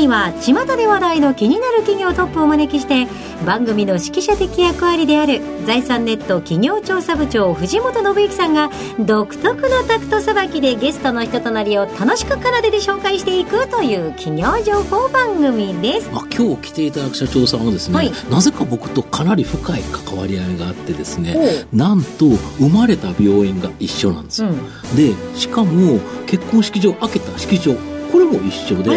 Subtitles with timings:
[0.00, 3.06] 組は巷で話題の気になる企業トップをお招きして
[3.44, 16.10] 番組の指揮者的役割である財産ネット企業調査部長藤本信之さんが独特のタクトさばきでゲストの人となりを楽しく奏でて紹介していくという企業情報番組です。
[16.10, 18.12] まあ、今日来ていただく社長さんはですね、はい。
[18.30, 22.26] なぜか僕とかなり深い関わり合いがあってですねおなんと
[22.58, 24.42] 生まれた病院が一緒なんです。
[24.42, 24.96] よ、うん。
[24.96, 28.90] でしかも結婚式場開けた式場これも一緒で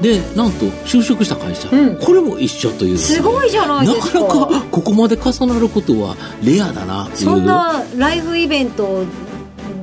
[0.00, 1.96] でなんと就職した会社、うん。
[1.96, 4.20] これも一緒というねすごいじゃないですか。
[4.20, 7.24] なかなかここまで重なることはレアだなっていう。
[7.24, 9.04] そんなライフイベントを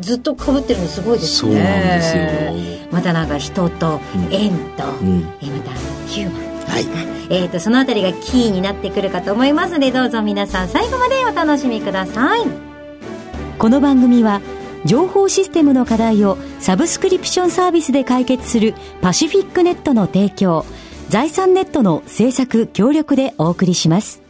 [0.01, 1.63] ずっとかぶってるのすごいですそうなんね
[1.97, 2.87] ですよ。
[2.91, 4.33] またなんか人とうん。
[4.33, 5.27] 縁と、うん。
[5.41, 5.71] えまた
[6.07, 6.85] ヒューマンはい。
[7.29, 12.41] えー、とそのあたりがキーになってくるかと思いますのでどうぞ皆さん最後までお楽しみください。
[13.57, 14.41] この番組は
[14.85, 20.65] 情報システムの課題をサブスクリプションサービスで解決するパシフィックネットの提供。
[21.09, 24.21] 財産ネットの制作協力でお送りします。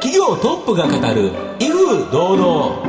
[0.00, 2.86] 企業トップが語る威風堂々。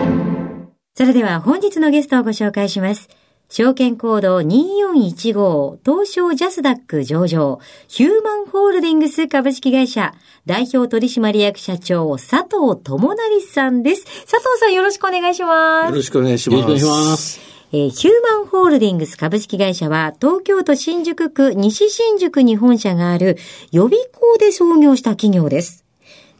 [0.96, 3.10] それでは本日のゲストをご紹介します。
[3.52, 10.14] 証券コード2415東証ジャスダック上場ヒューマンホールディングス株式会社
[10.46, 14.06] 代表取締役社長佐藤智成さんです。
[14.06, 15.96] 佐藤さんよろしくお願いしますよ。
[15.96, 16.62] ろしくお願いします。
[16.62, 17.40] よろしくお願いします
[17.72, 23.38] えーヒューマンホールディングス株式会社は東京都新宿区西新宿に本社がある
[23.72, 25.86] 予備校で創業した企業です。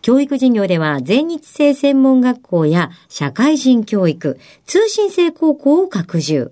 [0.04, 6.52] 教育事業では全日制専門学校や社会人教育、通信制高校を拡充。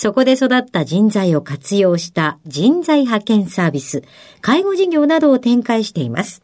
[0.00, 4.02] そこで育った人材を活用した人材派遣サービス、
[4.40, 6.40] 介護事業などを展開しています。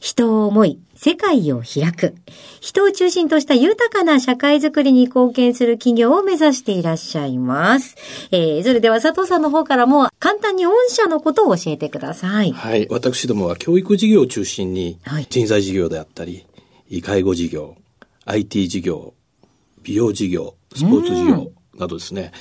[0.00, 2.14] 人を思い、世界を開く。
[2.60, 7.96] 人を中心とした豊かな社会づくりに貢献する企業を目指していらっしゃいます。
[8.32, 12.52] えー、それでは佐藤さんの方からも簡単に御社のことを教えてください。
[12.52, 12.86] はい。
[12.90, 16.44] 私どもは教育事業を中心にはい、人材事業であったり、
[17.02, 17.76] 介護事業、
[18.26, 19.14] IT 事業、
[19.82, 22.32] 美容事業、スポーツ事業などですね、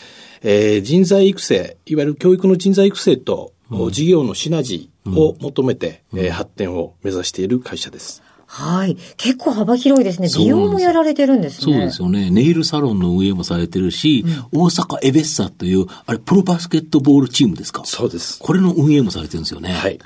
[0.42, 3.53] えー人材育成、いわゆる教育の人材育成と、
[3.92, 8.24] 事業のシナジーを求めて、えー発展を目指している会社です。
[8.50, 8.96] はい。
[9.18, 10.30] 結構幅広いですね。
[10.38, 11.74] 美容もやられてるんですね。
[11.74, 12.30] そうですよね。
[12.31, 17.84] ネイルサロンの運営もされてるし、大阪エベッサという、あれ、プロバスケットボールチームですか？
[17.84, 18.40] そうです。
[18.40, 19.74] これの運営もされてるんですよね。
[19.74, 20.00] はい。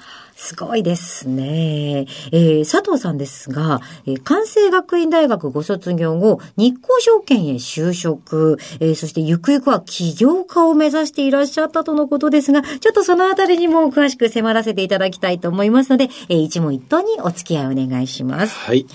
[0.43, 2.07] すごいですね。
[2.31, 18.55] えー佐藤さんですが、えー関西学院大学ご卒業後、日光証券へ就職、えーそしてゆくゆくは起業家を目指していらっしゃったとのことですが、ちょっとそのあたりにも詳しく迫らせていただきたいと思いますので、えー一問一答にお付き合いお願いします。
[18.57, 18.87] はい。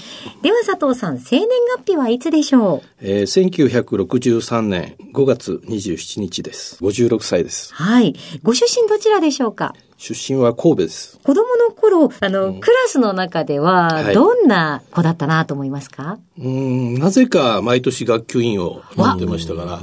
[0.43, 2.89] では佐藤さん、生年月日はいつでしょう？
[3.01, 6.83] えー1963年5月27日です。
[6.83, 7.73] 56歳です。
[7.75, 8.15] はい。
[8.43, 9.75] ご出身どちらでしょうか？
[9.99, 11.19] 出身は神戸です。
[11.23, 14.15] 子供の頃、あの、クラスの中では、はい。
[14.15, 19.81] どんな子だったなと思いますか、うーん、なぜか毎年学級委員をやってましたから、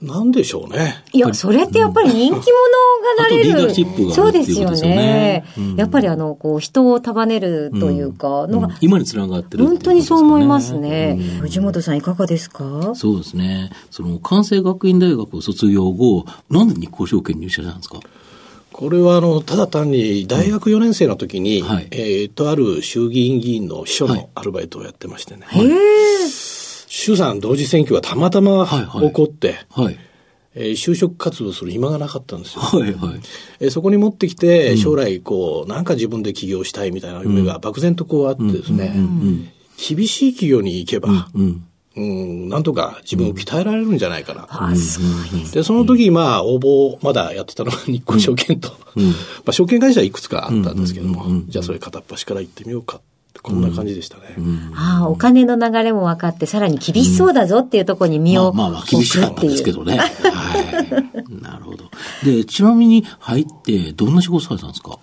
[0.00, 1.02] なんでしょうね。
[1.12, 2.44] いや、それってやっぱり人気者が
[3.22, 3.52] なれる。
[3.52, 4.80] あとリーダーシップがあるそうですよね。
[4.80, 5.44] ね。
[5.56, 5.76] うん。
[5.76, 11.16] やっぱりあの、こう、人を束ねるというか、のが、今につながってる本当にそう思いますね。
[11.18, 11.40] うん。
[11.40, 12.92] 藤本さんいかがですか？
[12.94, 13.70] そうですね。
[13.90, 18.00] その、関西学院大学を卒業後、なんで日光証券に入社したんですか？
[18.74, 25.46] これはあの、ただ単に大学4年生の時に、はいえーとある衆議院議員の秘書はいのアルバイトをやってましてね。
[25.48, 26.28] へえ。
[26.28, 29.98] 衆参同時選挙がたまたまはいはい起こって、はい。
[30.56, 32.62] えー就職活動する暇がなかったんですよ。
[32.62, 33.20] はいはい。
[33.60, 38.92] えーそこに持ってきて、将来こう、なんか自分で起業したいみたいな夢が漠然とこうあってですね、
[39.78, 41.40] 厳しい企業に行けば、うん。
[41.40, 41.64] うん、
[41.96, 44.46] なんとか自分を鍛えられるんじゃないかな。
[44.50, 45.54] あ、すごいです。
[45.54, 49.04] で、その時、まあ、応募、まだやってたのが日光証券と、 ま
[49.48, 53.00] あ、証券会社はいくつかあったんですけども、じゃあそれ片っ端から行ってみようか。
[53.42, 54.22] こんな感じでしたね。
[54.74, 59.98] ああ、お金の流れも分かって、さらに厳しそうだぞっていうところに身をまあまあまあ、厳しかったですけどね。
[59.98, 61.42] はい。
[61.42, 61.84] なるほど。
[62.24, 64.98] で、ちなみに入って、どんな仕事されたんですか？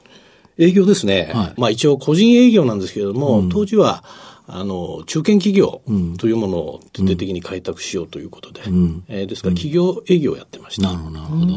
[0.58, 1.32] 営業ですね。
[1.36, 4.04] はいまあ一応個人営業なんですけれども、当時は、
[4.54, 5.82] あの、中堅企業
[6.18, 8.62] というものを徹底的に開拓しようということで、
[9.08, 10.88] えーですから企業営業をやってました。
[10.92, 11.56] なるほど、なるほど。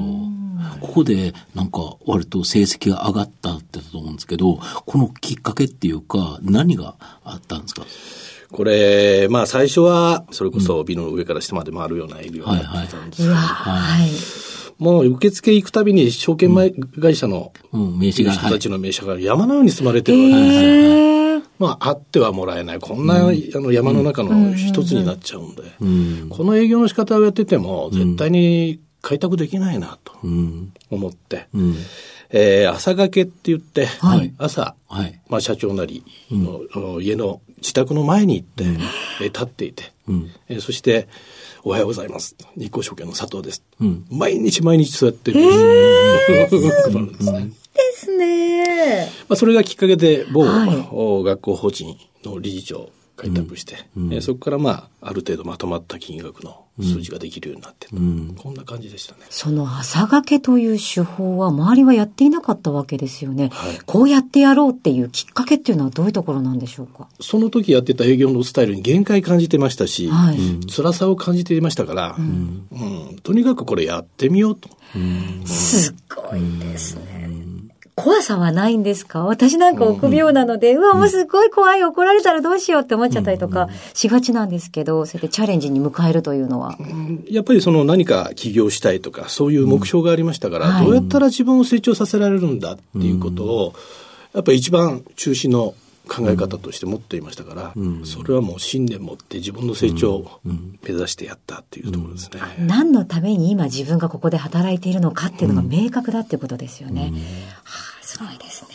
[0.80, 6.94] ここで、なんか、割と成績が上がったってと思うんですけど、このきっかけっていうか、何が
[7.24, 7.84] あったんですか？
[8.52, 13.34] これ、まあ最初は、それこそビルの上から下まで回るような営業をやってたんですけど。
[14.78, 18.32] もう受付行くたびに証券前会社のうん、名刺が。
[18.32, 20.60] 人たちの名車が山のように積まれてるわけですよ。
[20.60, 21.13] ええ
[21.58, 22.80] まあ、あってはもらえない。
[22.80, 26.28] こんな、あの山の中の一つになっちゃうんで、うん。
[26.28, 30.72] この営業の仕方をやってても、絶対に開拓できないなとうん。
[30.90, 31.74] 思って、うん。
[32.30, 35.20] えー朝掛けって言って、はい朝、はい。
[35.28, 36.02] まあ、社長なり
[36.32, 38.64] の、あの家の自宅の前に行って、
[39.22, 40.30] えー立っていて、うん。
[40.48, 41.06] えーそして、
[41.62, 42.34] おはようございます。
[42.56, 43.62] 日光証券の佐藤です。
[43.80, 44.04] うん。
[44.10, 45.40] 毎日毎日そうやって、 配
[46.92, 47.50] るんですね。
[48.04, 49.08] ですね。
[49.28, 59.20] まあ、それがきっかけで、某、はいお学校法人の理事長を開拓して、えーそこからまあ、ある程度まとまった金額の数字ができるようになって、んこんな感じでしたね。
[59.30, 63.50] その朝掛けという手法は周りはやっていなかったわけですよね。
[63.52, 67.08] はいこうやってやろうっていうきっかけっていうのはどういうところなんでしょうか？
[67.20, 72.66] その時やってた営業のスタイルに限界感じてましたし、はい辛さを感じていましたから、うん
[73.22, 74.68] とにかくこれやってみようと。
[75.46, 77.43] すごいですね。
[77.96, 79.24] 怖さはないんですか？
[79.24, 86.76] 私なんか臆病なので、うわ、もうすごい怖い、怒られたらどうしようって思っちゃったりとかしがちなんですけど、そうやってチャレンジに迎えるというのは。
[87.30, 90.86] やっぱりその何か起業したいとか、そういう目標がありましたから、はい。
[90.86, 93.74] どうやったら自分を成長させられるんだっていうことを、
[94.32, 95.74] やっぱり一番中心の
[96.08, 97.74] 考え方として持っていましたから、
[98.04, 102.40] それはもう信念持って自分の成長を目指してやったっていうところですね。
[102.58, 107.12] 何のために今自分がここで働いているのかっていうのが明確だっていうことですよね。
[107.64, 108.68] はあ、すごいですね。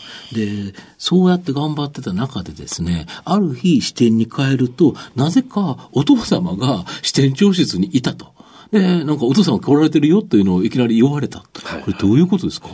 [0.72, 8.32] で、そうやって頑張ってた中でですね、ある日支店に帰ると、なぜかお父様が支店長室にいたと。
[8.72, 11.40] で、なんかお父様来られてるよというのをいきなり言われた。
[11.62, 12.68] はいこれどういうことですか？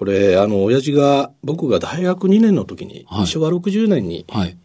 [0.00, 3.26] これ、あの、親父が、僕が大学2年の時に、はい。
[3.26, 4.56] 昭和60年に、はい。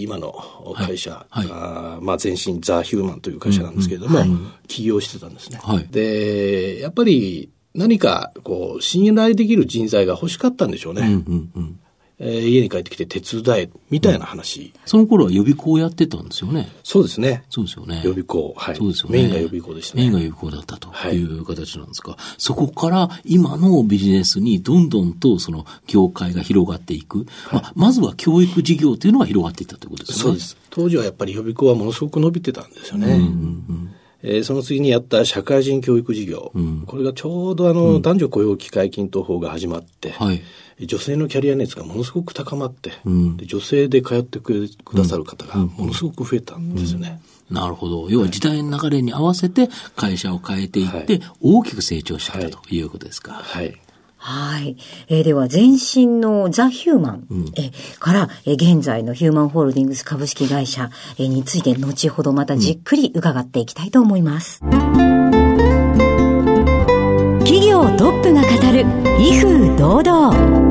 [0.00, 0.32] 今の
[0.76, 1.48] 会社、はい。
[1.48, 1.48] はい。
[1.50, 4.20] あーまあ、前身ザ・ヒューマンという会社なんですけれども、
[4.68, 5.58] 起業してたんですね。
[5.60, 5.88] はい。
[5.90, 11.00] で、やっぱり何か、こう、信頼できる人材が欲しかったんでしょうね。
[11.02, 11.80] うんうんうん。
[12.18, 14.72] えー家に帰ってきて手伝え、みたいな話。
[14.86, 16.70] その頃は予備校をやってたんですよね。
[16.82, 17.44] そうですね。
[17.50, 18.00] そうですよね。
[18.04, 18.54] 予備校。
[18.56, 18.76] はい。
[18.76, 19.18] そうですよね。
[19.18, 20.02] メインが予備校でしたね。
[20.02, 27.26] メインが予備校だったとはいいう形なんですが、そこから今のビジネスにどんどんとその業界が広がっていく。
[27.52, 30.22] まあ、まずは教育事業というのが広がっていったということですよね。
[30.22, 30.56] そうです。
[30.70, 33.20] 当時はやっぱり予備校はものすごく伸びてたんですよね。
[34.28, 36.52] えーその次にやった社会人教育事業。
[36.86, 40.42] これがちょうどあの、男女雇用機会均等法が始まって、はい。
[40.84, 47.20] 女性のキャリア熱がものすごく高まって、女性で通ってくださる方がものすごく増えたんですよね。
[47.50, 48.10] なるほど。
[48.10, 53.34] 要は時代の流れに合わせて会社を変えていって、大きく成長してきたということですか。
[53.34, 53.66] はい。
[53.66, 53.80] はい。
[55.08, 57.26] えーでは、前身のザ・ヒューマン、
[57.56, 64.60] えーから、えー現在のヒューマンホールディングス株式会社、えーについて、後ほどまたじっくり伺っていきたいと思います。
[67.40, 68.84] 企業トップが語る、
[69.20, 70.65] 威風堂々。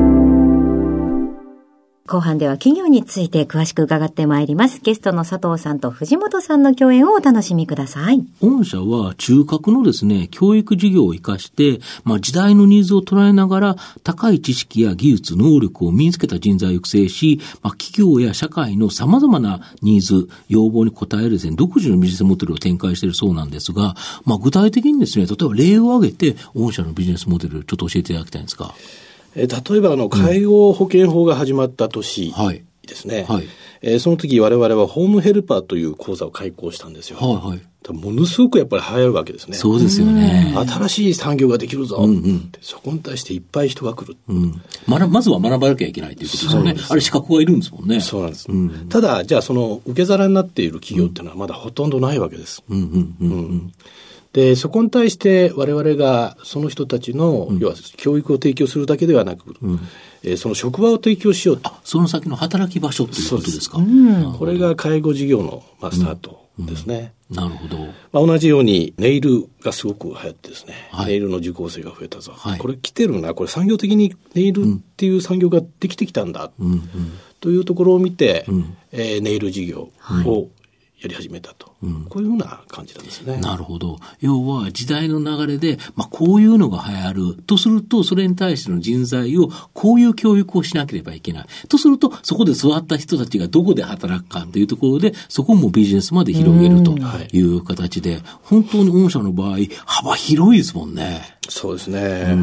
[2.06, 4.80] 後半では企業について詳しく伺ってまいります。
[4.80, 8.24] ゲストの佐藤さんと藤本さんの共演をお楽しみください。
[8.40, 28.74] 御社は中核のですね、教育事業を活かして、まあ時代のニーズを捉えながら、高い知識や技術、能力を身につけた人材を育成し、まあ企業や社会の様々なニーズ、要望に応えるですね、独自のビジネスモデルを展開しているそうなんですが、まあ具体的にですね、例えば例を挙げて、御社のビジネスモデル、ちょっと教えていただきたいんですか。
[29.36, 33.26] えー例えばあの、介護保険法が始まった年はいですね。
[33.28, 33.44] はい
[33.82, 37.18] えーその時我々はホームヘルパーという講座を開講したんですよ。
[37.18, 37.60] はいはい。
[37.92, 39.56] ものすごくやっぱり流行るわけですね。
[39.56, 40.54] そうですよね。
[40.56, 44.16] 新しい産業ができるぞ、うんうんってそこに対していっぱい人が来る。
[44.28, 44.62] うん。
[44.86, 46.74] まなまずは学ばなきゃいけないということですよね。
[46.90, 48.00] あれ資格がいるんですもんね。
[48.00, 48.48] そうなんです。
[48.88, 52.64] ただ、じゃあその受け皿になっている企業っていうのはまだほとんどないわけです。
[52.68, 53.72] うんうんうんうん。
[54.36, 59.56] で、そこに対して我々がその人たちの、要は教育を提供するだけではなく、
[60.22, 61.70] えーその職場を提供しようと。
[61.84, 63.78] その先の働き場所ということですか？
[64.38, 67.14] これが介護事業の、まあ、スタートですね。
[67.30, 67.78] なるほど。
[68.12, 71.06] まあ、同じようにネイルがすごく流行ってですね、はい。
[71.06, 72.58] ネイルの受講生が増えたぞ、はい。
[72.58, 74.66] これ来てるな、これ産業的にネイルっ
[74.96, 76.82] ていう産業ができてきたんだ、うんうん。
[77.40, 78.76] というところを見て、ん。
[78.92, 79.90] えーネイル事業
[80.26, 80.48] を
[81.06, 81.74] やり始めたと、
[82.08, 83.36] こういうふうな感じなんですね。
[83.38, 83.98] なるほど。
[84.20, 87.42] 要は時代の流れで、まあこういうのが流行る。
[87.44, 91.46] とすると、それに対しての人材を、こういう教育をしなければいけない。
[91.68, 96.96] とすると、そこで育った人たちがどこで働くかというところで、そこもビジネスまで広げると
[97.32, 101.36] いう形で、本当に御社の場合、幅広いですもんね。
[101.48, 102.36] そうですね。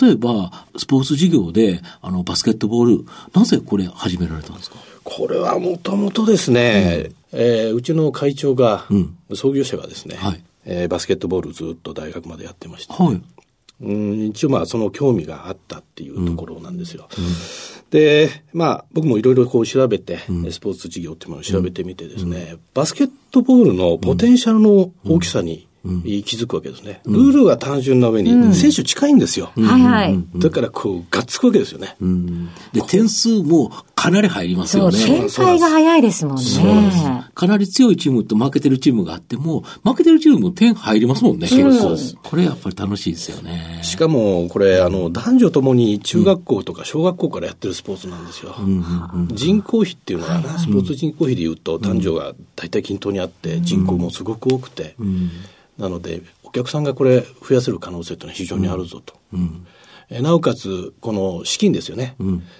[0.00, 3.04] 例えば、スポーツ事業で、あの、バスケットボール、
[3.34, 4.76] なぜこれ始められたんですか？
[5.04, 9.16] これはもともとですね、えーうちの会長が、うん。
[9.34, 10.42] 創業者がですね、はい。
[10.64, 13.22] えーバスケットボールずっと大学までやってまして、はい。
[13.80, 17.08] うん一応まあその興味があったっていうところなんですよ。
[17.90, 20.18] で、まあ僕もいろいろこう調べて、
[20.50, 27.00] スポーツ事業っていうものを調べてみてですね、バスケットボールのポテンシャルの大きさに気づくわけですね。
[27.04, 29.52] ルールが単純な上に、選手近いんですよ。
[29.54, 30.24] はいはい。
[30.36, 31.96] だからこう、がっつくわけですよね。
[32.00, 35.04] うんで、点数もかなり入りますそう、よね。
[35.04, 37.24] 展開が早いですもんね。
[37.34, 41.96] かなり強いチームと負けてるチームがあっても、負けてるチームも点入りますもんね、結構。
[42.22, 43.80] これやっぱり楽しいですよね。
[43.82, 48.54] しかも、これ、あの、男女ともに中学校とか小学校からやってるスポーツなんですよ。
[49.32, 54.96] 人口比っていうのはな、スポーツ人口比でいうと、男女が大体均等にあって、人口もすごく多くて、
[55.78, 59.14] なので、お客さんがこれ、増やせる可能性というのは非常にあるぞと。
[60.10, 62.16] えなおかつ、この資金ですよね。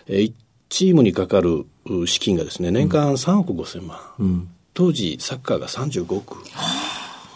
[0.06, 0.33] え1
[0.68, 4.49] チームにかかるう資金がですね、年間3億5千万。
[4.73, 6.37] 当時、サッカーが35億。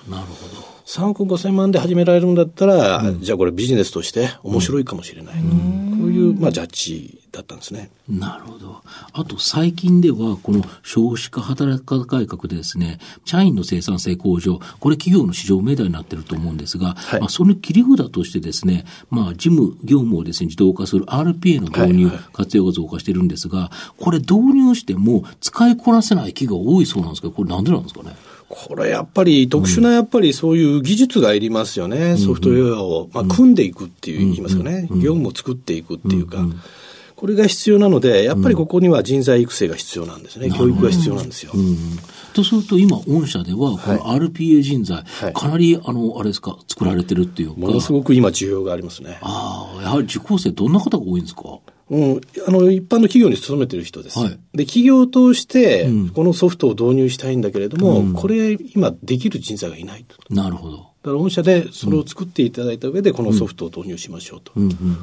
[0.08, 0.77] なるほど。
[0.88, 5.34] 3億5千万で始められるんだったら、じゃあこれビジネスとして面白いかもしれない。
[5.34, 7.90] こういう、まあ、ジャッジだったんですね。
[8.08, 8.82] なるほど。
[9.12, 28.14] あと最近では、この少子化働き方改革でですね、社員の生産性向上、これ企業の市場命題になってると思うんですが、はいまあ、その切り札としてですね、まあ、事務業務をですね、自動化する RPA の導入、はいはい活用が増加してるんですが、これ導入しても使いこなせない企業が多いそうなんですけど、これなんでなんですかね？
[28.48, 32.16] これやっぱり特殊なやっぱりそういう技術がいりますよね。
[32.16, 34.88] ソフトウェアを、まあ、組んでいくっていう言いますかね。
[34.90, 36.38] 業務を作っていくっていうか。
[37.14, 40.50] これが必要なので、やっぱりここには人材育成が必要なんですね。
[40.50, 41.52] 教育が必要なんですよ。
[42.32, 47.60] とすると、今、御社では、この RPA 人材、はいかなり、あの、あれですか、作られてるっていうか。
[47.60, 49.18] ものすごく今需要がありますね。
[49.20, 51.58] ああ、やはり受講生どんな方が多いんですか？
[51.90, 54.18] うん、あの、一般の企業に勤めてる人です。
[54.18, 60.16] はいで、企業を通して、このソフトを導入したいんだけれども、これ、今、できる人材がいないと。
[60.34, 60.87] なるほど。
[61.08, 64.52] だから、御社でそれを作っていただいた上で、このソフトを導入しましょうと。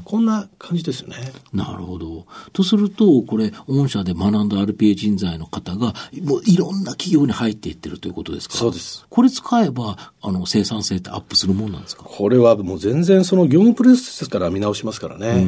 [0.04, 1.18] こんな感じですよね。
[1.54, 2.26] なるほど。
[2.54, 5.94] とすると、これ、御社で学んだ RPA 人材の方が、
[6.24, 8.56] もういろんな企業に入っていってるということですか？
[8.56, 9.06] そうです。
[9.10, 12.04] これ使えば、あの、生産性ってアップするもんなんですか？
[12.04, 15.46] これはもう全然その業務プロセスから見直しますからね。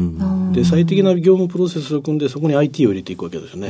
[0.53, 3.69] で、最適な業務プロセスを組んで、そこに IT を入れていくわけですよね。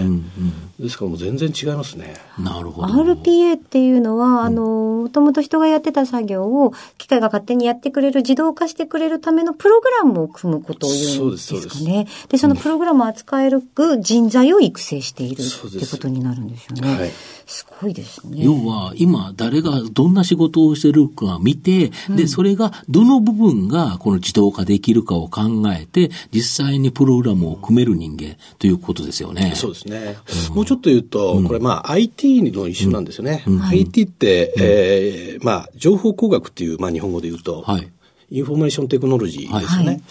[0.79, 2.13] ですからもう全然違いますね。
[2.39, 2.93] なるほど。
[2.93, 12.07] RPA っていうのは、あの、もともと人がやってた作業を機械が勝手にやってくれる、自動化してくれるためのプログラムを組むことを言うんですかね。
[12.29, 13.61] で、そのプログラムを扱える
[13.99, 16.95] 人材を育成しているそうですってことになるんですよね。
[16.95, 17.11] はい
[17.47, 18.43] すごいですね。
[18.43, 25.41] 要は、今、誰がどんな仕事をしてるか見て、で、それが、どの部分が、この自動化できるかを考
[25.73, 29.53] えて、実際にプログラムを組める人間ということですよね。
[29.55, 30.17] そうですね。
[30.53, 33.43] もうちょっと言うと、これまあ IT の一種なんですよね。
[33.71, 37.87] IT って、えーまあ情報工学っていう、まあ日本語で言うと、はい。
[38.29, 39.85] インフォメーションテクノロジーですよはい。
[39.85, 40.01] ね。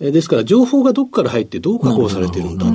[0.00, 2.72] えーですから、情報がどこから入ってどう加工されているんだと、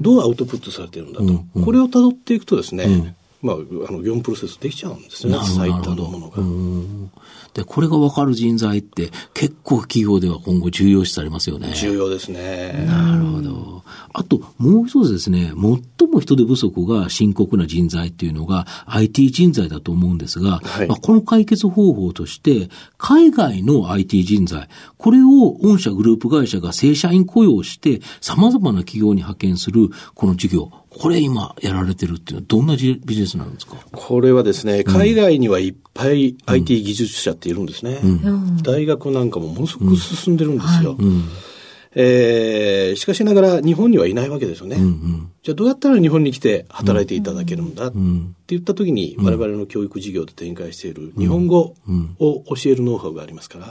[0.00, 0.18] ど。
[0.20, 3.64] うアウトプットされているんだと、これを辿っていくとですね、まあ、あの、
[3.98, 7.10] 業務プロセスできちゃうんですね、なるほど最多のものが。
[7.54, 11.72] で、これが分かる人材って、結構企業では今後重要視されますよね。
[11.74, 12.86] 重要ですね。
[12.86, 13.82] なるほど。
[14.12, 24.68] あと、もう一つですね、最も人手不足が深刻な人材っていうのが IT 人材だと思うんですが、はいまあ、この解決方法として、海外の IT 人材、
[24.98, 33.76] これを御社グループ会社が正社員雇用して、様々な企業に派遣するこの事業、これ今やられてるっていうのはどんなじビジネスなんですか？
[33.92, 37.98] これはですね、海外にはいっぱい IT 技術者っているんですね。
[38.62, 40.96] 大学なんかもものすごく進んでるんですよ。
[41.94, 44.76] えーしかしながら日本にはいないわけですよね。
[45.42, 47.96] じゃあどうやったら日本に来て働いていただけるんだって
[48.48, 51.74] 言った時に我々の教育事業で展開している日本語
[52.18, 53.70] を教えるノウハウがありますか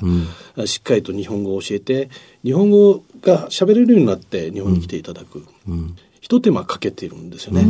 [0.57, 2.09] ら、しっかりと日本語を教えて、
[2.43, 5.43] 日本語が喋れるようになって日本に来ていただく。
[6.21, 7.65] 一手間かけているんですよね。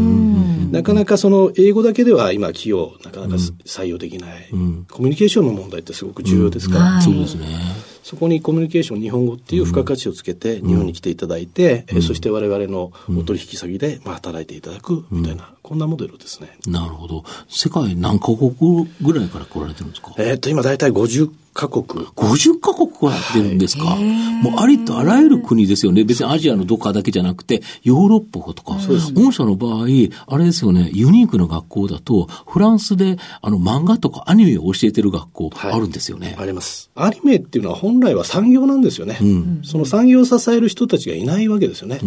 [0.72, 4.48] なかなかその英語だけでは今企業なかなか採用できない。
[4.51, 4.55] コ
[5.01, 7.01] ミュニケーションの問題ってすごく重要ですから、はい。
[7.01, 7.48] そうですね。
[8.03, 16.58] そこにコミュニケーション日本語っていう付加価値をつけて日本に来ていただいて、えそして我々のお取引先でまあ働いていただくみたいな、こんなモデルですね。
[16.67, 17.24] なるほど。
[17.48, 18.51] 世界何カ国
[19.01, 20.13] ぐらいから来られてるんですか？
[20.17, 21.84] えーっと今大体50カ国。
[21.86, 23.96] 50カ国からやってるんですか、
[24.41, 26.03] もうありとあらゆる国ですよね。
[26.03, 28.77] 別にアジアのどっかだけじゃなくて、ヨーロッパとか。
[29.13, 29.86] 御社の場合、
[30.27, 36.36] あれですよね、ユニークな学校だと、フランスであの漫画とかアニメを教えてる学校はいあるんですよね。
[36.39, 36.89] あります。
[36.96, 39.20] アニメっていうのは本来は産業なんですよね。
[39.63, 42.00] その産業を支える人たちがいないわけですよね。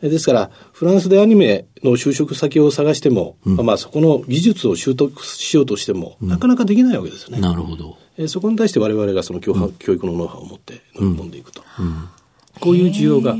[0.00, 7.40] ですから、フランスでアニメの就職先を探しても、まあそこの技術を習得しようとしても、なかなかできないわけですよね。
[7.40, 7.96] なるほど。
[8.18, 11.62] えーそこに対して我々がその教,、教育のノウハウを持って乗り込んでいくと。
[12.60, 13.32] こういう需要が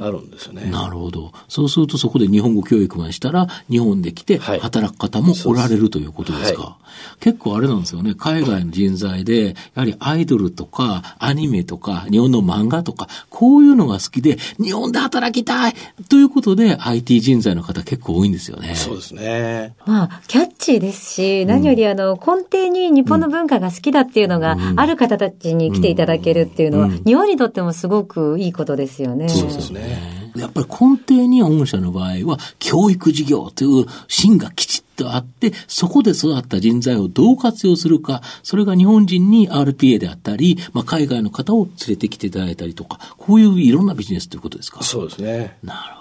[0.00, 0.70] あるんですよね。
[0.70, 1.32] なるほど。
[1.48, 6.62] そうするとそこで日本語教育がしたら、日本で来てはい働く方もおられるということですか？
[6.62, 6.76] は
[7.20, 8.14] 結構あれなんですよね。
[8.14, 15.74] 海外の人材で、やはりアイドルとか、アニメとか、日本の漫画とか、こういうのが好きで、日本で働きたい
[16.08, 18.74] ということで、IT 人材の方結構多いんですよね。
[18.76, 19.74] そうですね。
[19.84, 29.28] まあ、キャッチーですし、何よりあの、根底に日本の文化が好きだっていうのが、ある方たちに来ていただけるっていうのは、日本にとってもすごくいいことですよね。
[29.28, 30.18] そうですね。
[30.36, 44.82] やっぱり根底には御社の場合は、教育事業という芯がきちっとあって、そこで育った人材をどう活用するか、それが日本人に RPA であったり、まあ、海外の方を連れてきていただいたりとか、こういういろんなビジネスということですか？
[44.82, 45.56] そうですね。
[45.62, 45.97] なるほど。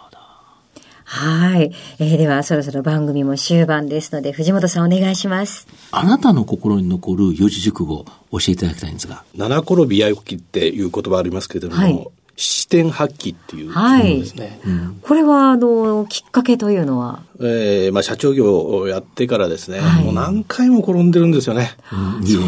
[1.09, 1.71] はい。
[1.99, 5.65] えーでは、そろそろ番組も終盤ですので、藤本さんお願いします。
[5.91, 9.23] あなたの心に残る四字熟語を教えていただきたいんですが。
[9.33, 12.07] 七転び八起きっていう言葉ありますけれども、はい
[12.37, 14.03] 視点発揮っていうはい。
[14.03, 14.59] ものですね。
[15.01, 20.05] これは、あの、きっかけというのは、えーまあ、社長業をやってからですね、はい。
[20.05, 21.71] もう何回も転んでるんですよね。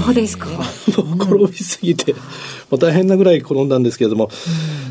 [0.03, 0.47] そうですか。
[1.19, 2.19] 転びすぎて、も
[2.73, 4.29] う大変なぐらい転んだんですけれども、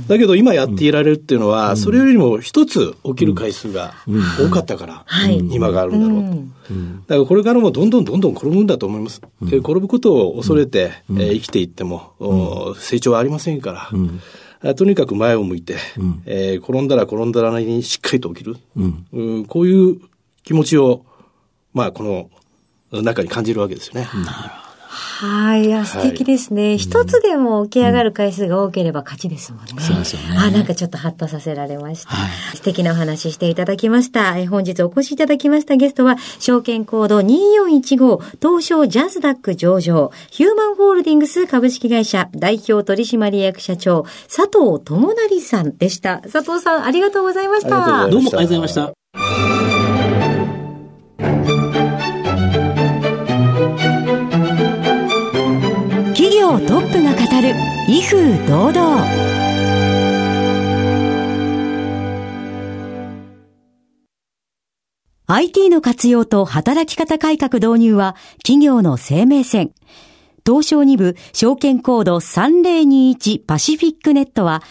[0.08, 3.94] だけど今やっていられるっていうのは、それよりも一つ起きる回数が
[4.40, 5.38] 多かったから、はい。
[5.38, 6.48] 今があるんだろうと。
[7.06, 9.20] だからこれからもどんどんどんどん転ぶんだと思います。
[9.42, 13.96] で転ぶことを恐れて、えー生きていっても、お成長はありませんから、あ
[14.76, 15.76] とにかく前を向いて、
[16.26, 18.56] えー転んだら転んだらなりにしっかりと起きる。
[19.12, 20.00] うんこういう
[20.42, 21.04] 気持ちを、
[21.72, 22.02] まあこ
[22.92, 24.08] の中に感じるわけですよね。
[24.88, 25.66] はい。
[25.66, 26.78] いや、素敵ですね。
[26.78, 29.68] 一つでも起き上がる回数が多ければ勝ちですもんね。
[29.80, 32.10] そうですよねあ、なんかちょっとハッとさせられました。
[32.10, 34.36] はい素敵なお話していただきました。
[34.38, 46.18] え本日お越しいただきましたゲストは、証券コード2415、東証ジャズダック上場、ヒューマンホールディングス株式会社代表取締役社長、佐藤智成さんでした。
[46.18, 48.04] 佐藤さん、ありがとうございました。
[48.04, 49.77] ありがとうございましたどうもありがとうございました。
[57.52, 57.58] る
[57.88, 59.38] 威風堂々
[65.30, 69.72] IT の活用と働き方改革導入は企業の生命線。
[70.46, 74.62] 東証2部証券コード3021パシフィックネットは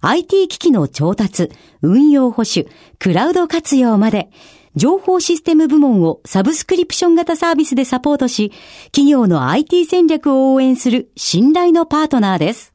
[0.00, 1.50] IT 機器の調達、
[1.82, 2.66] 運用保守、
[2.98, 4.30] クラウド活用まで
[4.76, 8.52] 情報システム部門をサブスクリプション型サービスでサポートし、
[8.92, 12.74] 企業の IT 戦略を応援する信頼のパートナーです。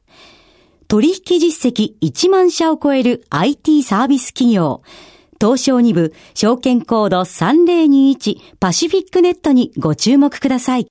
[0.88, 4.82] 取引実績1万社を超える IT サービス企業。
[5.40, 10.88] 東証2部証券コード3021パシフィックネットにご注目ください。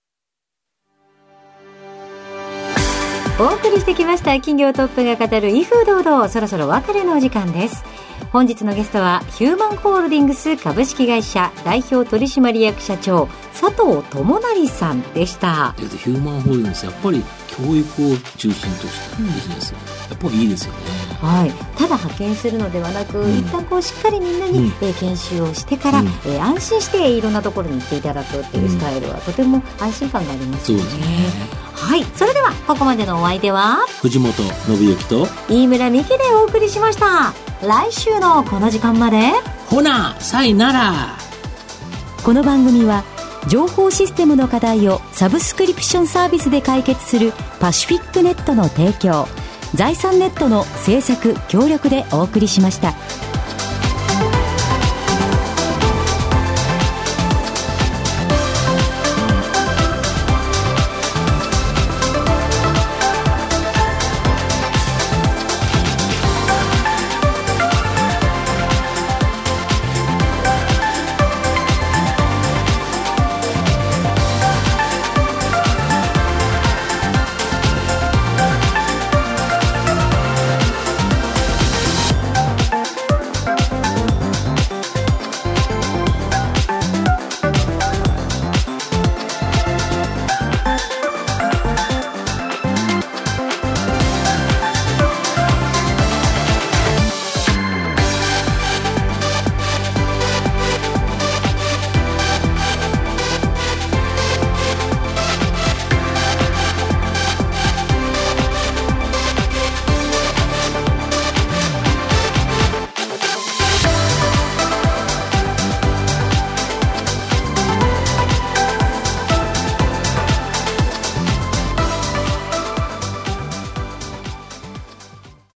[3.39, 7.83] お送りしてきました企業トップが語る威風堂々そろそろ別れのお時間です
[8.31, 15.75] 本日のゲストはヒューマンホールディングス株式会社代表取締役社長佐藤智成さんでした。
[15.77, 19.77] でヒューマンホールディングス、やっぱり教育を中心としたビジネス、や
[20.15, 20.79] っぱりいいですよね。
[21.19, 24.65] はい、ただ派遣するのではなく、一旦こうしっかりみんなに、うん。
[24.81, 26.07] えー研修をしてから、うん。
[26.07, 30.83] えー安心していろんなところに行っていただくっていうスタイルは、とても安心感がありますよね。
[30.85, 31.70] そうですね。
[31.81, 37.33] はいそれではここまでのお相手は藤本信之と、飯村美希でお送りしました
[37.67, 39.31] 来週のこの時間まで
[39.67, 41.17] ほな、さいなら。
[42.23, 43.03] この番組は
[43.47, 49.27] 情報システムの課題をサブスクリプションサービスで解決するパシフィックネットの提供
[49.73, 52.93] 財産ネットの制作協力でお送りしました。